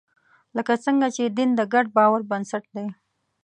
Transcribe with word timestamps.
لکه 0.57 0.73
څنګه 0.85 1.07
چې 1.15 1.23
دین 1.37 1.49
د 1.55 1.61
ګډ 1.73 1.85
باور 1.97 2.21
بنسټ 2.31 2.63
دی. 2.75 2.87